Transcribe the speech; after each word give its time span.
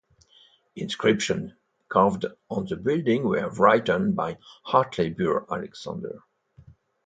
Inscriptions 0.75 1.51
carved 1.87 2.25
on 2.49 2.65
the 2.65 2.75
building 2.75 3.23
were 3.23 3.51
written 3.51 4.13
by 4.13 4.39
Hartley 4.63 5.11
Burr 5.11 5.45
Alexander. 5.47 6.23